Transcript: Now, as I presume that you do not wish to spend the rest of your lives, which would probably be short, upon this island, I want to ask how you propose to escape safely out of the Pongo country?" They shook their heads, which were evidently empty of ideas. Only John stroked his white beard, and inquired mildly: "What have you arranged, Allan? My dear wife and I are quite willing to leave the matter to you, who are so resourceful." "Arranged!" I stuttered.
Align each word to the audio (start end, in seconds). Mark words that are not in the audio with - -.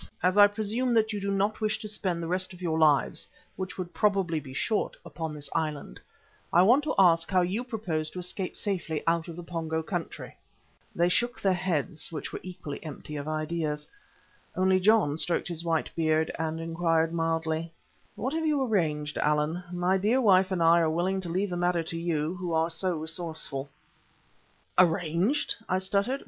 Now, 0.23 0.29
as 0.29 0.35
I 0.39 0.47
presume 0.47 0.93
that 0.95 1.13
you 1.13 1.21
do 1.21 1.29
not 1.29 1.61
wish 1.61 1.77
to 1.77 1.87
spend 1.87 2.23
the 2.23 2.27
rest 2.27 2.53
of 2.53 2.61
your 2.61 2.79
lives, 2.79 3.27
which 3.55 3.77
would 3.77 3.93
probably 3.93 4.39
be 4.39 4.51
short, 4.51 4.97
upon 5.05 5.31
this 5.35 5.47
island, 5.53 5.99
I 6.51 6.63
want 6.63 6.83
to 6.85 6.95
ask 6.97 7.29
how 7.29 7.41
you 7.41 7.63
propose 7.63 8.09
to 8.09 8.19
escape 8.19 8.55
safely 8.57 9.03
out 9.05 9.27
of 9.27 9.35
the 9.35 9.43
Pongo 9.43 9.83
country?" 9.83 10.35
They 10.95 11.07
shook 11.07 11.39
their 11.39 11.53
heads, 11.53 12.11
which 12.11 12.33
were 12.33 12.39
evidently 12.39 12.83
empty 12.83 13.15
of 13.15 13.27
ideas. 13.27 13.87
Only 14.55 14.79
John 14.79 15.19
stroked 15.19 15.47
his 15.49 15.63
white 15.63 15.91
beard, 15.95 16.31
and 16.39 16.59
inquired 16.59 17.13
mildly: 17.13 17.71
"What 18.15 18.33
have 18.33 18.47
you 18.47 18.63
arranged, 18.63 19.19
Allan? 19.19 19.63
My 19.71 19.99
dear 19.99 20.19
wife 20.19 20.49
and 20.51 20.63
I 20.63 20.79
are 20.81 20.85
quite 20.85 20.95
willing 20.95 21.21
to 21.21 21.29
leave 21.29 21.51
the 21.51 21.57
matter 21.57 21.83
to 21.83 21.99
you, 21.99 22.33
who 22.37 22.53
are 22.53 22.71
so 22.71 22.97
resourceful." 22.97 23.69
"Arranged!" 24.79 25.53
I 25.69 25.77
stuttered. 25.77 26.19